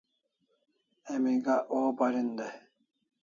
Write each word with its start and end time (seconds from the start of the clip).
Emi 1.13 1.33
gak 1.45 1.63
waw 1.71 1.91
parin 1.97 2.29
dai 2.37 2.55